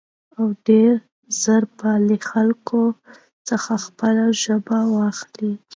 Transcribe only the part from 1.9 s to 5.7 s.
له خلکو څخه خپله ژبه واخلي.